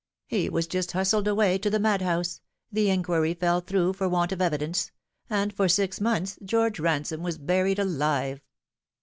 [0.25, 4.41] He was just hustled away to the madhouse the inquiry fell through for want of
[4.41, 4.91] evidence
[5.29, 8.41] and for six months George Ransome was buried alive.